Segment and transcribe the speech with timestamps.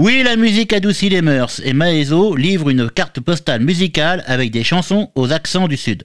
[0.00, 4.62] Oui, la musique adoucit les mœurs et Maezo livre une carte postale musicale avec des
[4.62, 6.04] chansons aux accents du Sud.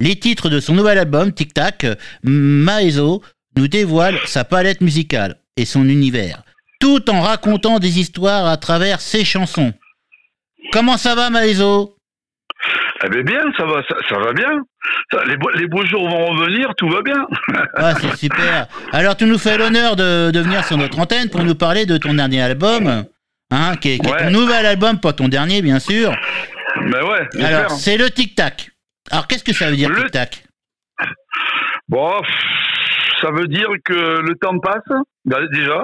[0.00, 1.86] Les titres de son nouvel album, Tic Tac,
[2.22, 3.22] Maezo
[3.56, 6.42] nous dévoile sa palette musicale et son univers,
[6.78, 9.72] tout en racontant des histoires à travers ses chansons.
[10.70, 11.96] Comment ça va, Maezo
[13.06, 14.60] Eh bien, bien, ça va, ça, va bien.
[15.26, 17.26] les, beaux, les, beaux, jours vont revenir, tout va bien.
[17.76, 18.66] ah, c'est super.
[18.92, 21.96] Alors, tu nous fais l'honneur de, de venir sur notre antenne pour nous parler de
[21.96, 23.06] ton dernier album.
[23.54, 26.10] Hein, qui est, ton nouvel album, pas ton dernier, bien sûr.
[26.80, 27.44] Mais ouais.
[27.44, 28.70] Alors, c'est le Tic Tac.
[29.10, 30.44] Alors, qu'est-ce que ça veut dire, Tic Tac
[31.86, 32.14] Bon,
[33.20, 34.88] ça veut dire que le temps passe,
[35.52, 35.82] déjà.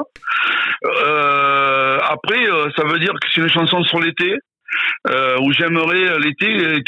[0.84, 4.38] Euh, après, euh, ça veut dire que c'est une chanson sur l'été
[5.08, 6.82] euh, où j'aimerais l'été.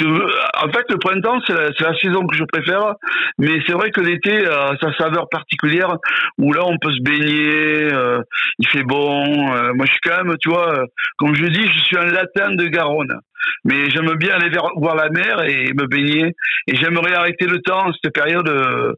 [0.62, 2.94] En fait, le printemps, c'est la, la, saison que je préfère,
[3.38, 5.96] mais c'est vrai que l'été a sa saveur particulière
[6.38, 8.20] où là, on peut se baigner, euh,
[8.58, 9.54] il fait bon.
[9.54, 10.84] Euh, moi, je suis quand même, tu vois,
[11.18, 13.20] comme je dis, je suis un latin de Garonne.
[13.64, 16.34] Mais j'aime bien aller voir la mer et me baigner.
[16.66, 18.92] Et j'aimerais arrêter le temps, cette période euh,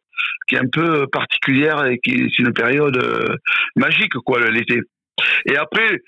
[0.49, 3.37] qui est un peu particulière et qui est une période euh,
[3.77, 4.81] magique, quoi, l'été.
[5.47, 6.01] Et après,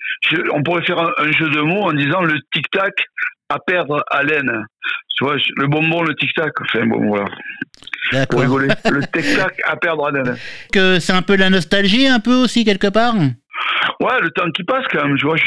[0.53, 2.93] on pourrait faire un, jeu de mots en disant le tic-tac
[3.49, 4.65] à perdre haleine.
[5.17, 6.51] Tu vois, le bonbon, le tic-tac.
[6.61, 8.25] Enfin, bon, voilà.
[8.27, 8.67] Pour rigoler.
[8.91, 10.37] le tic-tac à perdre haleine.
[10.71, 13.15] Que c'est un peu la nostalgie, un peu aussi, quelque part
[14.01, 15.17] Ouais, le temps qui passe quand même.
[15.17, 15.37] Tu vois,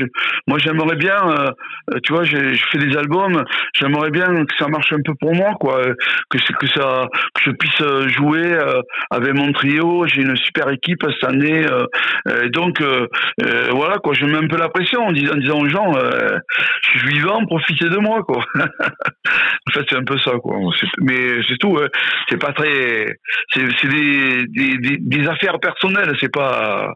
[0.46, 2.36] moi j'aimerais bien, euh, tu vois, je
[2.70, 3.44] fais des albums.
[3.78, 5.82] J'aimerais bien que ça marche un peu pour moi, quoi.
[6.30, 7.08] Que que ça,
[7.38, 10.06] que je puisse euh, jouer euh, avec mon trio.
[10.06, 11.64] J'ai une super équipe cette année.
[12.42, 12.82] et donc
[13.70, 14.14] voilà, quoi.
[14.14, 17.44] Je mets un peu la pression en disant, en disant aux gens, je suis vivant,
[17.46, 18.44] profitez de moi, quoi.
[18.56, 20.56] en fait, c'est un peu ça, quoi.
[21.00, 21.78] Mais c'est tout.
[21.80, 21.88] Hein.
[22.28, 23.06] C'est pas très,
[23.54, 26.14] c'est des, des, des, affaires personnelles.
[26.20, 26.92] C'est pas,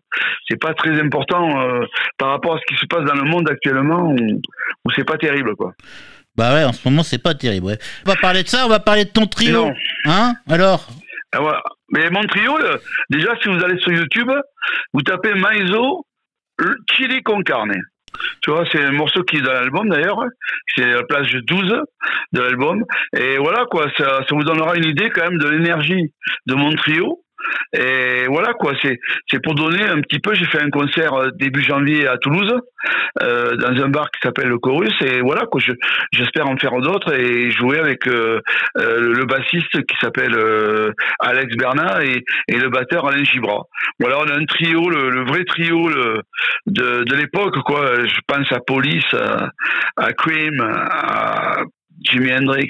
[0.48, 1.84] c'est pas très important euh,
[2.18, 5.56] par rapport à ce qui se passe dans le monde actuellement où, c'est pas terrible
[5.56, 5.72] quoi.
[6.36, 7.66] Bah ouais, en ce moment c'est pas terrible.
[7.66, 7.78] Ouais.
[8.06, 9.70] On va parler de ça, on va parler de ton trio.
[10.04, 10.86] Hein Alors
[11.34, 11.62] ah.
[11.90, 12.58] Mais mon trio,
[13.10, 14.30] déjà si vous allez sur YouTube,
[14.92, 16.06] vous tapez Maizo
[16.90, 17.74] Chili con carne.
[18.42, 20.22] Tu vois, c'est un morceau qui est dans l'album d'ailleurs.
[20.74, 21.74] C'est la plage 12
[22.32, 22.84] de l'album.
[23.16, 26.12] Et voilà, quoi, ça, ça, vous donnera une idée quand même de l'énergie
[26.46, 26.72] de mon.
[27.74, 28.98] Et voilà quoi, c'est
[29.30, 30.34] c'est pour donner un petit peu.
[30.34, 32.52] J'ai fait un concert euh, début janvier à Toulouse
[33.22, 35.60] euh, dans un bar qui s'appelle le Chorus et voilà quoi.
[36.12, 38.40] J'espère en faire d'autres et jouer avec euh,
[38.76, 40.36] le bassiste qui s'appelle
[41.20, 43.62] Alex Bernard et, et le batteur Alain Gibra.
[44.00, 45.90] Voilà, on a un trio, le, vrai trio
[46.66, 48.04] de de l'époque quoi.
[48.04, 49.50] Je pense à Police, à,
[49.96, 51.62] à Cream, à
[52.04, 52.68] Jimi Hendrix,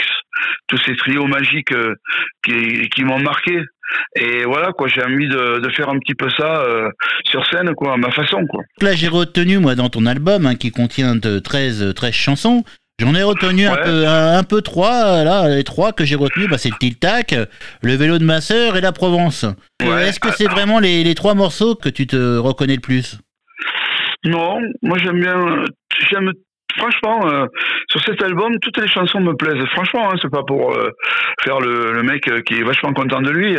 [0.69, 1.75] tous ces trios magiques
[2.43, 3.60] qui, qui m'ont marqué.
[4.16, 6.88] Et voilà, quoi, j'ai envie de, de, faire un petit peu ça euh,
[7.25, 8.62] sur scène, quoi, à ma façon, quoi.
[8.81, 12.65] Là, j'ai retenu, moi, dans ton album, hein, qui contient de 13, 13 chansons,
[12.98, 16.56] J'en ai retenu un, peu, un, peu trois, là, les trois que j'ai retenus, bah,
[16.56, 17.34] c'est le Tiltac,
[17.82, 19.44] le vélo de ma sœur et la Provence.
[19.81, 23.19] Est-ce que c'est vraiment les, les, trois morceaux que tu te reconnais le plus?
[24.25, 25.64] Non, moi j'aime bien,
[26.10, 26.31] j'aime
[26.77, 27.47] franchement, euh,
[27.88, 29.65] sur cet album, toutes les chansons me plaisent.
[29.72, 30.91] Franchement, hein, c'est pas pour euh,
[31.43, 33.56] faire le, le, mec euh, qui est vachement content de lui.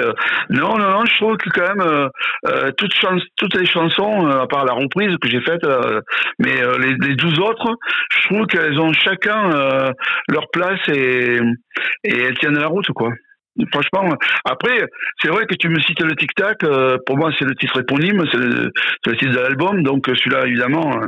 [0.49, 2.09] non, non, non, je trouve que quand même
[2.77, 2.93] toutes,
[3.37, 5.65] toutes les chansons, à part la reprise que j'ai faite,
[6.39, 7.75] mais les, les 12 autres,
[8.11, 9.93] je trouve qu'elles ont chacun
[10.27, 11.39] leur place et,
[12.03, 13.09] et elles tiennent la route, quoi.
[13.71, 14.15] Franchement,
[14.45, 14.83] après,
[15.21, 16.63] c'est vrai que tu me cites le Tic Tac.
[16.63, 18.71] Euh, pour moi, c'est le titre éponyme, c'est le,
[19.05, 19.83] le, titre de l'album.
[19.83, 20.99] Donc celui-là, évidemment,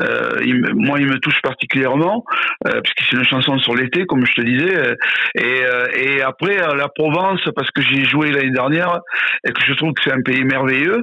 [0.00, 2.24] euh, il, moi, il me touche particulièrement
[2.66, 4.96] euh, puisque c'est une chanson sur l'été, comme je te disais.
[5.36, 9.00] Et, euh, et après, la Provence, parce que j'ai joué l'année dernière
[9.46, 11.02] et que je trouve que c'est un pays merveilleux.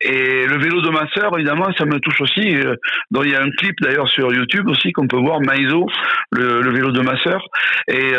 [0.00, 2.56] Et le vélo de ma sœur, évidemment, ça me touche aussi.
[2.56, 2.76] Euh,
[3.10, 5.86] donc il y a un clip d'ailleurs sur YouTube aussi qu'on peut voir, Maïso,
[6.30, 7.42] le, le, vélo de ma sœur.
[7.88, 8.12] Et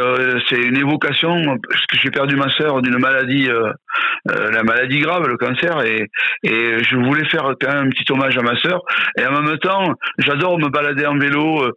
[0.50, 3.72] c'est une évocation, parce que j'ai perdu ma sœur d'une maladie, euh,
[4.32, 6.10] euh, la maladie grave, le cancer, et,
[6.42, 8.82] et je voulais faire quand même un petit hommage à ma sœur.
[9.20, 11.62] Et en même temps, j'adore me balader en vélo.
[11.62, 11.72] Euh,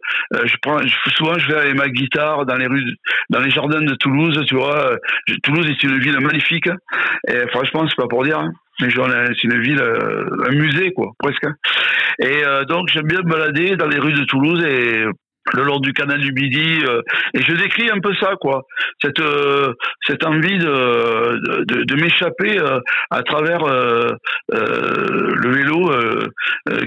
[0.45, 0.79] je prends,
[1.15, 2.95] souvent, je vais avec ma guitare dans les rues,
[3.29, 4.43] dans les jardins de Toulouse.
[4.47, 4.95] Tu vois,
[5.43, 6.69] Toulouse est une ville magnifique.
[7.27, 8.39] Et franchement, c'est pas pour dire.
[8.39, 8.51] Hein.
[8.81, 11.45] Mais c'est une ville, un musée, quoi, presque.
[12.17, 15.05] Et donc, j'aime bien me balader dans les rues de Toulouse et
[15.53, 17.01] le long du canal du Midi euh,
[17.33, 18.63] et je décris un peu ça quoi.
[19.01, 19.73] Cette euh,
[20.07, 22.79] cette envie de de, m'échapper euh,
[23.09, 23.65] à travers
[24.49, 25.91] le vélo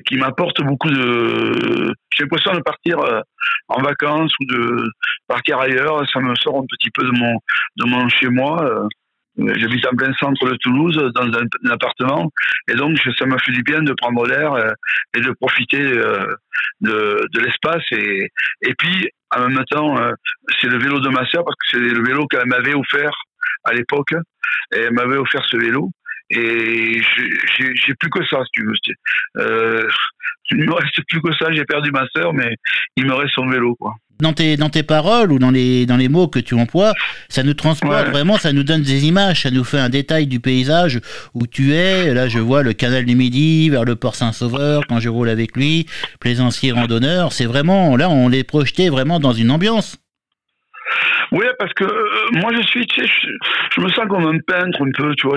[0.06, 2.98] qui m'apporte beaucoup de j'ai l'impression de partir
[3.68, 4.84] en vacances ou de
[5.26, 7.34] partir ailleurs ça me sort un petit peu de mon
[7.76, 8.86] de mon chez moi
[9.36, 12.30] J'habite en plein centre de Toulouse, dans un, appartement,
[12.68, 14.54] et donc ça m'a fait du bien de prendre l'air
[15.16, 15.82] et de profiter
[16.80, 17.82] de, de l'espace.
[17.90, 18.30] Et,
[18.62, 19.96] et puis, en même temps,
[20.60, 23.12] c'est le vélo de ma sœur, parce que c'est le vélo qu'elle m'avait offert
[23.64, 24.12] à l'époque,
[24.72, 25.90] et elle m'avait offert ce vélo.
[26.30, 27.00] Et
[27.58, 28.74] j'ai plus que ça, si tu veux.
[29.38, 29.88] Euh,
[30.50, 31.52] il me reste plus que ça.
[31.52, 32.56] J'ai perdu ma sœur, mais
[32.96, 33.94] il me reste son vélo, quoi.
[34.20, 36.94] Dans tes, dans tes paroles ou dans les, dans les mots que tu emploies,
[37.28, 40.38] ça nous transporte vraiment, ça nous donne des images, ça nous fait un détail du
[40.38, 41.00] paysage
[41.34, 42.14] où tu es.
[42.14, 45.56] Là, je vois le canal du Midi vers le port Saint-Sauveur quand je roule avec
[45.56, 45.86] lui,
[46.20, 47.32] plaisancier randonneur.
[47.32, 49.98] C'est vraiment, là, on l'est projeté vraiment dans une ambiance.
[51.32, 53.12] Oui, parce que euh, moi je suis, tu sais,
[53.76, 55.36] je, me sens comme un peintre un peu, tu vois.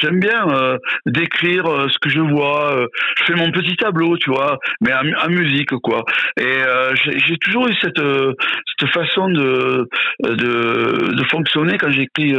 [0.00, 2.86] J'aime bien euh, décrire euh, ce que je vois.
[3.18, 6.04] je fais mon petit tableau, tu vois, mais en, musique, quoi.
[6.40, 6.62] Et
[7.04, 8.00] j'ai toujours eu cette
[8.92, 9.86] façon de
[11.30, 12.34] fonctionner quand j'écris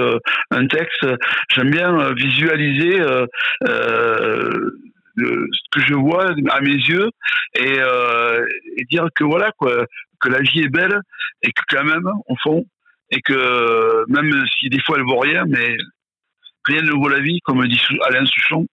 [0.52, 1.06] un texte.
[1.54, 3.00] J'aime bien visualiser.
[5.18, 7.10] ce que je vois à mes yeux
[7.56, 7.78] et,
[8.78, 9.86] et dire que voilà quoi
[10.20, 11.00] que la vie est belle
[11.42, 12.66] et que quand même au fond
[13.10, 15.78] et que même si des fois elle vaut rien, mais
[16.66, 18.68] rien ne vaut la vie, comme dit Alain Souchon,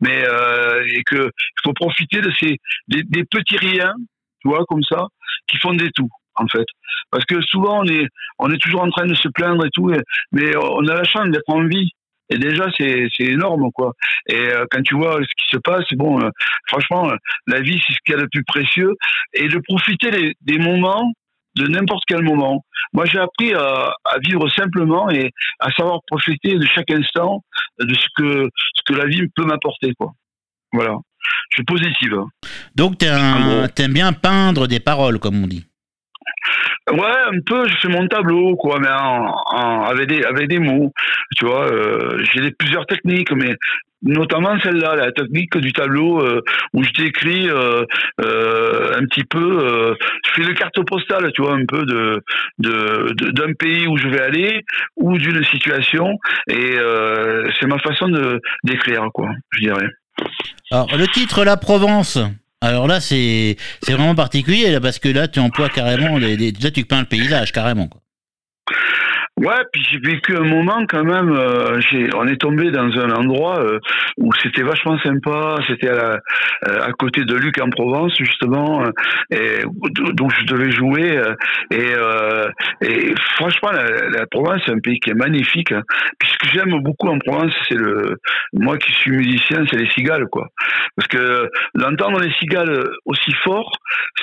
[0.00, 2.58] mais euh, et que il faut profiter de ces
[2.88, 3.94] des, petits riens,
[4.40, 5.06] tu vois, comme ça,
[5.48, 6.66] qui font des tout en fait.
[7.10, 8.06] Parce que souvent on est
[8.38, 9.92] on est toujours en train de se plaindre et tout,
[10.32, 11.90] mais on a la chance d'être en vie.
[12.30, 13.92] Et déjà, c'est énorme, quoi.
[14.28, 16.30] Et euh, quand tu vois ce qui se passe, bon, euh,
[16.68, 17.10] franchement,
[17.46, 18.92] la vie, c'est ce qu'il y a de plus précieux.
[19.34, 21.12] Et de profiter des, des moments
[21.56, 22.64] de n'importe quel moment.
[22.92, 23.92] Moi, j'ai appris à,
[24.24, 27.42] vivre simplement et à savoir profiter de chaque instant
[27.78, 30.12] de ce que, ce que la vie peut m'apporter, quoi.
[30.72, 30.96] Voilà.
[31.50, 32.16] Je suis positive.
[32.74, 35.64] Donc, tu aimes bien peindre des paroles, comme on dit.
[36.92, 40.92] Ouais, un peu, je fais mon tableau, quoi, mais avec, des, avec des mots.
[41.36, 43.54] Tu vois, euh, j'ai plusieurs techniques, mais
[44.02, 46.40] notamment celle-là, la technique du tableau euh,
[46.72, 47.84] où je décris euh,
[48.18, 49.94] un petit peu,
[50.26, 52.22] je fais le carte postale, tu vois, un peu de
[52.58, 54.64] d'un de, pays où je vais aller
[54.96, 56.76] ou d'une situation, et
[57.58, 59.88] c'est ma façon de d'écrire, quoi, je dirais.
[60.70, 62.18] Alors le titre La Provence.
[62.62, 66.84] Alors là, c'est vraiment particulier là, parce que là, tu emploies carrément, les, là, tu
[66.84, 67.88] peins le paysage carrément.
[67.88, 68.02] Quoi.
[69.40, 71.32] Ouais, puis j'ai vécu un moment quand même.
[71.32, 71.80] Euh,
[72.14, 73.78] on est tombé dans un endroit euh,
[74.18, 75.56] où c'était vachement sympa.
[75.66, 76.20] C'était à,
[76.68, 78.84] euh, à, côté de Luc en Provence justement,
[79.30, 79.62] et
[80.12, 81.18] donc je devais jouer.
[81.70, 81.94] et,
[82.82, 85.72] et franchement, la, la Provence c'est un pays qui est magnifique.
[85.72, 85.84] Hein.
[86.18, 88.18] Puis ce que j'aime beaucoup en Provence, c'est le,
[88.52, 90.48] moi qui suis musicien, c'est les cigales quoi.
[90.96, 93.72] Parce que d'entendre les cigales aussi fort,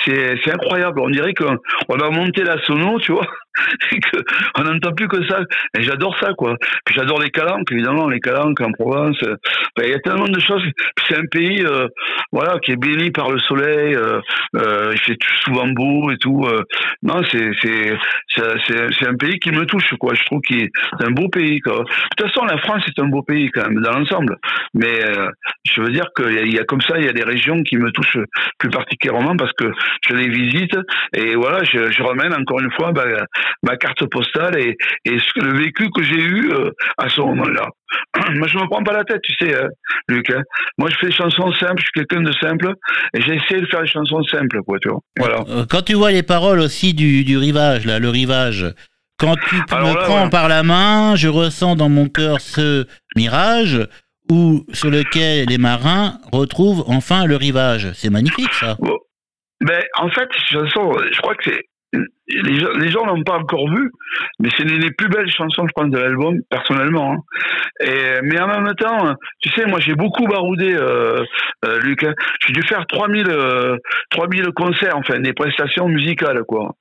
[0.06, 1.00] c'est incroyable.
[1.02, 1.56] On dirait qu'on
[2.00, 3.26] a monté la sono, tu vois.
[4.58, 5.42] on n'entend plus que ça.
[5.78, 6.56] Et j'adore ça, quoi.
[6.86, 9.18] Puis j'adore les calanques, évidemment, les calanques en Provence.
[9.76, 10.64] Ben, il y a tellement de choses.
[11.08, 11.88] C'est un pays, euh,
[12.32, 13.96] voilà, qui est béni par le soleil.
[13.96, 14.20] Euh,
[14.56, 16.48] euh, il fait souvent beau et tout.
[17.04, 17.94] non, c'est c'est
[18.68, 20.14] c'est un pays qui me touche, quoi.
[20.14, 21.80] Je trouve qu'il est un beau pays, quoi.
[21.80, 21.84] De
[22.18, 24.38] toute façon, la France est un beau pays quand même dans l'ensemble.
[24.74, 25.00] Mais
[25.66, 27.92] je veux dire qu'il y, a comme ça, il y a des régions qui me
[27.92, 28.18] touchent
[28.58, 29.72] plus particulièrement parce que
[30.08, 30.76] je les visite
[31.14, 33.26] et voilà, je, je remène encore une fois ben,
[33.64, 37.68] ma carte postale et, et le vécu que j'ai eu euh, à ce moment-là.
[38.36, 39.68] Moi, je me prends pas la tête, tu sais, hein,
[40.08, 40.30] Luc.
[40.30, 40.42] Hein.
[40.78, 42.74] Moi, je fais des chansons simples, je suis quelqu'un de simple,
[43.14, 45.00] et j'ai essayé de faire des chansons simples, quoi, tu vois.
[45.18, 45.44] Voilà.
[45.50, 48.74] Euh, quand tu vois les paroles aussi du, du rivage, là, le rivage,
[49.20, 53.88] quand tu me prends par la main, je ressens dans mon cœur ce mirage
[54.30, 57.92] où, sur lequel les marins retrouvent enfin le rivage.
[57.94, 58.78] C'est magnifique, ça.
[59.62, 61.64] Ben, en fait, je crois que c'est
[62.28, 63.92] les, les gens l'ont pas encore vu,
[64.40, 67.14] mais c'est les, les, plus belles chansons, je pense, de l'album, personnellement.
[67.14, 68.20] Hein.
[68.24, 71.24] Mais en même temps, tu sais, moi j'ai beaucoup baroudé, euh,
[71.66, 72.04] euh, Luc.
[72.04, 72.14] Hein.
[72.46, 73.78] J'ai dû faire 3000, euh,
[74.12, 76.76] 3000 concerts, enfin, des prestations musicales, quoi.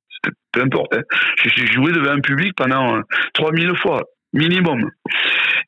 [0.51, 0.95] Peu importe.
[0.95, 1.03] Hein.
[1.43, 3.01] J'ai joué devant un public pendant
[3.33, 4.01] 3000 euh, fois
[4.37, 4.89] minimum.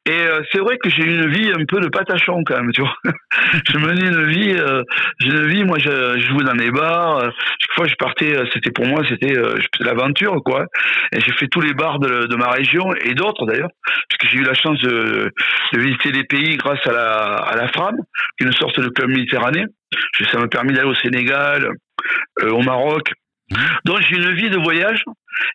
[0.05, 2.81] Et euh, c'est vrai que j'ai une vie un peu de patachon quand même, tu
[2.81, 2.95] vois.
[3.69, 4.83] je menais une vie, euh,
[5.21, 8.85] une vie, moi je, jouais dans des bars, euh, chaque fois je partais, c'était pour
[8.85, 9.33] moi, c'était
[9.79, 10.65] l'aventure quoi.
[11.11, 14.27] Et j'ai fait tous les bars de, de ma région et d'autres d'ailleurs, parce que
[14.29, 15.31] j'ai eu la chance de,
[15.73, 17.97] de, visiter des pays grâce à la, à la FRAM,
[18.37, 19.65] qui est une sorte de club méditerranéen.
[20.31, 21.69] Ça m'a permis d'aller au Sénégal,
[22.43, 23.11] au Maroc,
[23.85, 25.03] donc j'ai une vie de voyage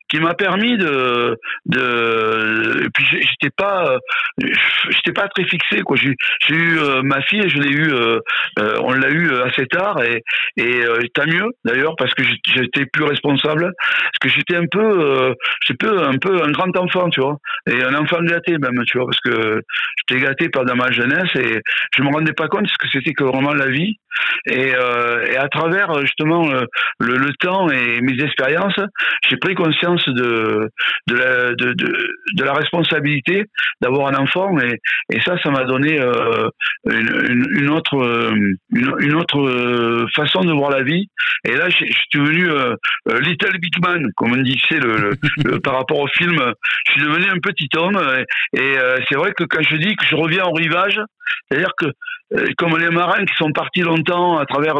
[0.08, 3.96] qui m'a permis de, de, et puis j'étais pas,
[4.38, 5.96] j'étais pas très fixé quoi.
[5.96, 6.14] J'ai,
[6.54, 7.92] eu ma fille, je l'ai eu,
[8.80, 10.22] on l'a eu assez tard et,
[10.56, 12.22] et tant mieux d'ailleurs parce que
[12.54, 13.72] j'étais plus responsable,
[14.24, 15.34] que j'étais un peu,
[15.66, 17.36] j'étais un peu un grand enfant, tu vois,
[17.68, 19.60] et un enfant gâté même, tu vois, parce que
[20.08, 21.60] j'étais gâté pendant ma jeunesse et
[21.96, 23.96] je me rendais pas compte ce que c'était que vraiment la vie.
[24.46, 26.48] Et, euh, à travers justement
[27.00, 28.78] le, le, temps et mes expériences,
[29.28, 30.70] j'ai pris conscience de
[31.10, 33.44] la, responsabilité
[33.80, 36.48] d'avoir un enfant et, ça, ça m'a donné euh,
[36.86, 38.30] une, autre
[38.72, 41.08] une, autre façon de voir la vie.
[41.46, 42.74] Et là, je suis devenu euh,
[43.20, 46.38] Little Big Man, comme on dit, c'est le, le, par rapport au film.
[46.86, 48.00] Je suis devenu un petit homme
[48.54, 51.00] et, et euh, c'est vrai que quand je dis que je reviens au rivage,
[51.48, 51.86] c'est-à-dire que
[52.56, 54.76] comme les marins qui sont partis longtemps à travers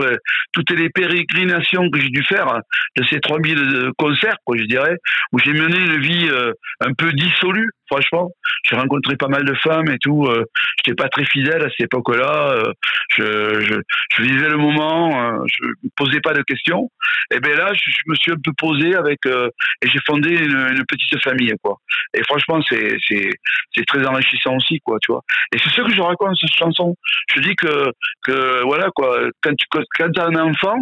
[0.53, 2.61] toutes les pérégrinations que j'ai dû faire
[2.97, 4.97] de ces 3000 concerts, quoi, je dirais,
[5.33, 8.31] où j'ai mené une vie euh, un peu dissolue, franchement.
[8.65, 10.25] J'ai rencontré pas mal de femmes et tout.
[10.27, 10.45] Euh,
[10.79, 12.53] J'étais pas très fidèle à cette époque-là.
[12.53, 12.73] Euh,
[13.17, 13.75] je, je,
[14.17, 16.91] je, vivais le moment, je me posais pas de questions.
[17.31, 20.85] Et ben là, je, me suis un peu posé avec et j'ai fondé une, une,
[20.87, 21.79] petite famille, quoi.
[22.13, 25.23] Et franchement, c'est très enrichissant aussi, quoi, tu vois.
[25.55, 26.95] Et c'est ce que je raconte cette chanson.
[27.49, 27.91] Dis que,
[28.25, 30.77] que voilà, quoi, quand tu quand as un enfant,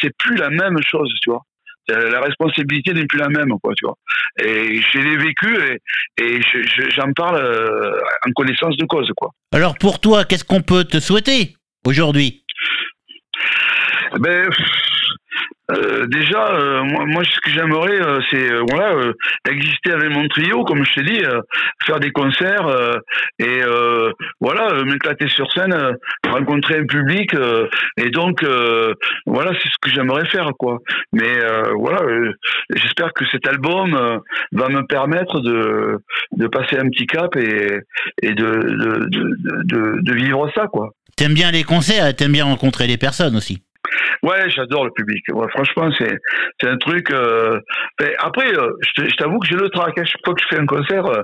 [0.00, 1.42] c'est plus la même chose, tu vois.
[1.88, 3.96] La responsabilité n'est plus la même, quoi, tu vois.
[4.44, 6.40] Et je l'ai vécu et, et
[6.94, 9.30] j'en parle euh, en connaissance de cause, quoi.
[9.52, 11.56] Alors pour toi, qu'est-ce qu'on peut te souhaiter
[11.86, 12.44] aujourd'hui?
[14.18, 14.50] Ben,
[15.70, 19.12] euh, déjà, euh, moi, moi, ce que j'aimerais, euh, c'est voilà,
[19.48, 21.22] exister avec mon trio, comme je t'ai dit,
[21.84, 22.66] faire des concerts
[23.38, 23.60] et
[24.40, 25.74] voilà, m'éclater sur scène,
[26.26, 27.34] rencontrer un public
[27.96, 28.42] et donc
[29.26, 30.78] voilà, c'est ce que j'aimerais faire, quoi.
[31.12, 31.32] Mais
[31.78, 32.00] voilà,
[32.74, 34.20] j'espère que cet album
[34.52, 35.98] va me permettre de
[36.32, 37.80] de passer un petit cap et
[38.22, 40.90] et de de de, de, de vivre ça, quoi.
[41.16, 43.62] T'aimes bien les concerts, t'aimes bien rencontrer les personnes aussi.
[44.22, 45.24] Ouais, j'adore le public.
[45.50, 46.18] Franchement, c'est
[46.60, 47.10] c'est un truc.
[47.10, 47.60] Euh...
[48.18, 49.96] après, euh, je t'avoue que j'ai le trac.
[49.98, 51.22] À chaque fois que je fais un concert, euh...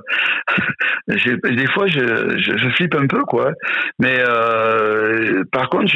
[1.07, 3.51] des fois, je, je, je, flippe un peu, quoi.
[3.99, 5.43] Mais euh...
[5.51, 5.91] par contre,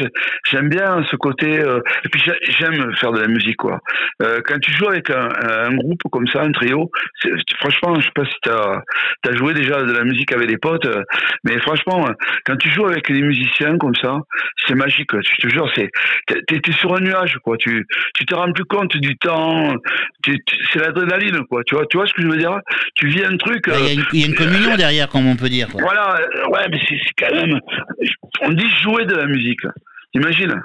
[0.50, 1.60] j'aime bien ce côté.
[1.60, 2.22] Euh, et puis
[2.58, 3.80] j'aime faire de la musique, quoi.
[4.22, 6.90] Euh, quand tu joues avec un, un, groupe comme ça, un trio,
[7.58, 8.82] franchement, je sais pas si t'as
[9.28, 10.88] as joué déjà de la musique avec des potes,
[11.44, 12.08] mais franchement,
[12.44, 14.18] quand tu joues avec des musiciens comme ça,
[14.66, 15.10] c'est magique.
[15.12, 15.90] Je te jure, c'est
[16.26, 17.56] t'es sur un nuage, quoi.
[17.56, 19.74] Tu, tu te rends plus compte du temps.
[20.24, 21.62] c'est l'adrénaline, quoi.
[21.64, 22.58] Tu vois, tu vois ce que je veux dire?
[22.94, 23.64] Tu vis un truc.
[24.12, 25.68] Il y, a une communion derrière, comme on peut dire.
[25.72, 27.60] Voilà, euh, ouais, mais c'est quand même.
[28.42, 29.60] On dit jouer de la musique.
[30.12, 30.60] T'imagines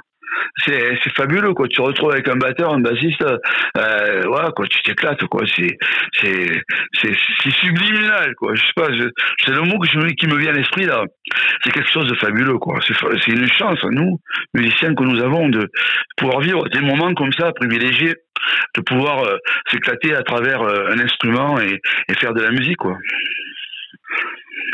[0.65, 3.23] c'est fabuleux quoi tu te retrouves avec un batteur un bassiste
[3.77, 5.77] euh, quoi tu t'éclates quoi c'est
[6.21, 8.87] c'est subliminal quoi je sais pas
[9.45, 11.03] c'est le mot qui me vient à l'esprit là
[11.63, 14.19] c'est quelque chose de fabuleux quoi c'est une chance nous
[14.53, 15.69] musiciens que nous avons de
[16.17, 18.15] pouvoir vivre des moments comme ça privilégiés
[18.75, 19.37] de pouvoir euh,
[19.71, 22.97] s'éclater à travers euh, un instrument et, et faire de la musique quoi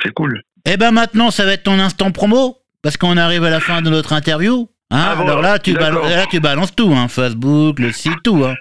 [0.04, 3.44] c'est cool et eh ben maintenant ça va être ton instant promo parce qu'on arrive
[3.44, 6.92] à la fin de notre interview Hein, ah alors là tu, là, tu balances tout,
[6.94, 8.44] hein, Facebook, le site, tout.
[8.44, 8.56] Hein.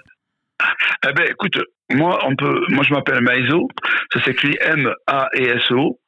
[1.05, 1.59] Eh ben, écoute,
[1.91, 3.67] moi, on peut, moi, je m'appelle Maiso.
[4.13, 5.99] Ça s'écrit M-A-E-S-O.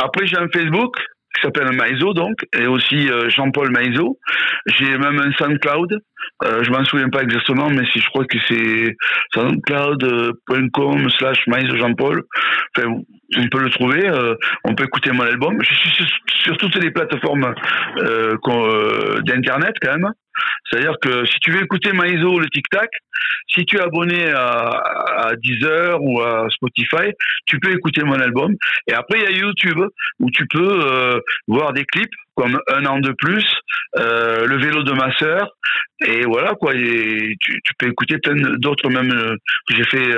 [0.00, 0.96] Après, j'ai un Facebook
[1.34, 4.18] qui s'appelle Maiso, donc, et aussi euh, Jean-Paul Maiso.
[4.66, 6.00] J'ai même un SoundCloud.
[6.44, 8.96] Euh, je m'en souviens pas exactement, mais si je crois que c'est
[9.34, 12.24] soundcloud.com slash Maiso Jean-Paul.
[12.76, 12.88] Enfin,
[13.36, 14.34] on peut le trouver, euh,
[14.64, 15.58] on peut écouter mon album.
[15.62, 16.06] Je suis
[16.42, 17.54] sur, toutes les plateformes
[17.98, 20.12] euh, euh, d'internet quand même.
[20.64, 22.90] C'est-à-dire que si tu veux écouter Maïso, le Tic Tac,
[23.48, 24.70] si tu es abonné à,
[25.16, 27.12] à Deezer ou à Spotify,
[27.46, 28.54] tu peux écouter mon album.
[28.86, 29.80] Et après, il y a YouTube
[30.20, 33.44] où tu peux voir des clips comme Un an de plus,
[33.96, 35.50] Le vélo de ma sœur.
[36.06, 36.74] Et voilà quoi.
[36.74, 39.10] Et tu, peux écouter plein d'autres même
[39.68, 40.14] que j'ai fait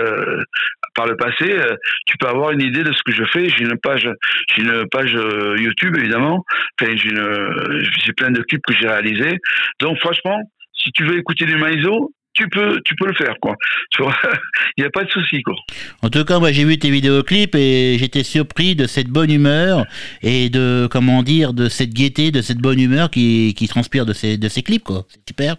[0.94, 1.76] par le passé, euh,
[2.06, 3.48] tu peux avoir une idée de ce que je fais.
[3.48, 4.08] J'ai une page,
[4.54, 6.44] j'ai une page euh, YouTube évidemment.
[6.80, 9.38] J'ai plein de clips que j'ai réalisés.
[9.80, 10.38] Donc franchement,
[10.74, 13.54] si tu veux écouter du Maïso, tu peux, tu peux le faire, quoi.
[13.98, 14.06] Il
[14.78, 15.54] n'y a pas de souci, quoi.
[16.02, 19.84] En tout cas, moi, j'ai vu tes vidéoclips et j'étais surpris de cette bonne humeur
[20.22, 24.12] et de, comment dire, de cette gaieté, de cette bonne humeur qui, qui transpire de
[24.12, 25.04] ces, de ces clips, quoi.
[25.08, 25.56] C'est super.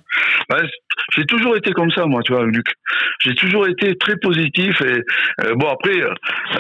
[0.50, 0.68] Ouais,
[1.16, 2.66] j'ai toujours été comme ça, moi, tu vois, Luc.
[3.24, 5.02] J'ai toujours été très positif et
[5.46, 6.00] euh, bon après,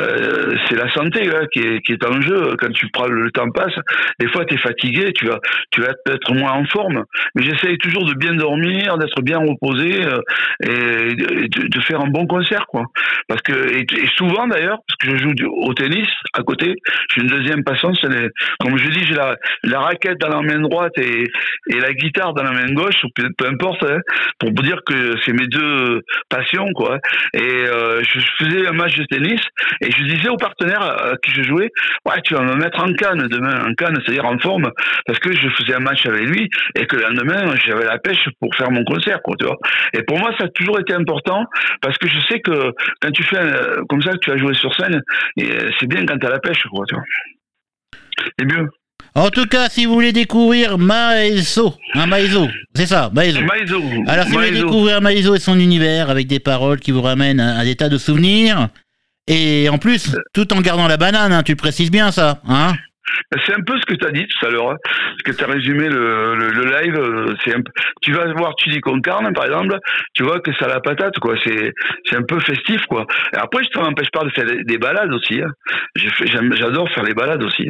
[0.01, 2.55] euh, c'est la santé qui, est, qui est en jeu.
[2.59, 3.73] Quand tu prends le temps passe,
[4.19, 5.39] des fois tu es fatigué, tu vas,
[5.71, 7.03] tu vas être moins en forme.
[7.35, 10.21] Mais j'essaye toujours de bien dormir, d'être bien reposé euh,
[10.63, 11.15] et
[11.47, 12.83] de, faire un bon concert, quoi.
[13.27, 16.75] Parce que et, souvent d'ailleurs, parce que je joue au tennis à côté,
[17.13, 18.07] j'ai une deuxième passion, c'est
[18.59, 21.23] comme je dis, j'ai la, raquette dans la main droite et,
[21.69, 23.99] et la guitare dans la main gauche, peu, importe, hein,
[24.39, 26.99] pour dire que c'est mes deux passions, quoi.
[27.33, 29.41] Et euh, je faisais un match de tennis
[29.81, 31.69] et je disais aux partenaires à qui je jouais,
[32.05, 34.71] ouais, tu vas me mettre en canne demain, en canne, c'est-à-dire en forme,
[35.05, 38.27] parce que je faisais un match avec lui et que le lendemain j'avais la pêche
[38.39, 39.57] pour faire mon concert, quoi, tu vois.
[39.93, 41.45] Et pour moi, ça a toujours été important
[41.81, 42.71] parce que je sais que
[43.01, 43.39] quand tu fais
[43.89, 45.01] comme ça, que tu as joué sur scène,
[45.37, 47.03] c'est bien quand tu as la pêche, quoi, tu vois.
[48.37, 48.67] C'est mieux.
[49.15, 53.39] En tout cas, si vous voulez découvrir Maezo, hein, Maezo, c'est ça, Maezo.
[54.07, 57.39] Alors, si vous voulez découvrir Maezo et son univers avec des paroles qui vous ramènent
[57.39, 58.69] à, des tas de souvenirs,
[59.27, 62.73] et en plus, tout en gardant la banane, hein, tu précises bien ça, hein
[63.45, 64.77] c'est un peu ce que tu as dit tout à l'heure, hein.
[65.17, 66.97] ce que tu as résumé le, le, live.
[68.01, 69.77] Tu vas voir tu dis qu'on carne par exemple,
[70.13, 71.35] tu vois que ça a la patate quoi.
[71.43, 71.73] C'est
[72.09, 73.05] c'est un peu festif quoi.
[73.33, 75.41] Et après je m'empêche pas de faire des, balades aussi.
[75.41, 75.51] Hein.
[75.95, 77.69] J'adore faire les balades aussi.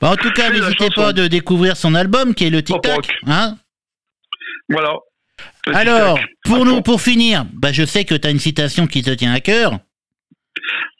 [0.00, 3.08] Bah, en tout cas, n'hésitez pas de découvrir son album qui est le Tic Tac.
[3.26, 3.54] Hein
[4.68, 4.94] voilà.
[5.72, 9.10] Alors, pour nous, pour finir, bah, je sais que tu as une citation qui te
[9.10, 9.78] tient à cœur.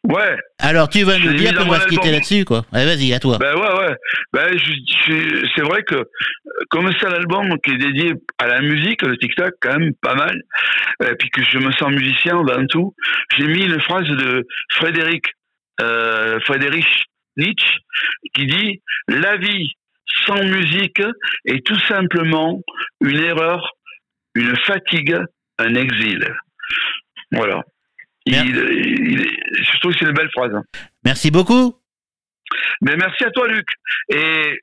[0.05, 0.37] Ouais.
[0.59, 2.65] Alors tu vas nous dire qu'on va se quitter là-dessus, quoi.
[2.73, 3.37] Allez, vas-y, à toi.
[3.39, 3.95] Ben ouais, ouais.
[4.33, 4.59] Ben,
[5.55, 6.05] c'est vrai que
[6.71, 10.41] comme c'est l'album qui est dédié à la musique, le TikTok, quand même pas mal,
[11.05, 12.95] et puis que je me sens musicien dans tout,
[13.37, 15.27] j'ai mis une phrase de Frédéric,
[15.81, 16.87] euh, Frédéric
[17.37, 17.79] Nietzsche,
[18.35, 19.75] qui dit «La vie
[20.27, 21.03] sans musique
[21.45, 22.61] est tout simplement
[23.01, 23.73] une erreur,
[24.35, 25.17] une fatigue,
[25.59, 26.35] un exil.»
[27.33, 27.63] Voilà
[28.35, 30.53] je trouve que c'est une belle phrase.
[31.05, 31.75] Merci beaucoup.
[32.81, 33.67] Mais merci à toi, Luc.
[34.09, 34.61] Et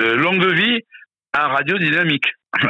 [0.00, 0.80] euh, longue vie
[1.32, 2.26] à Radio Dynamique.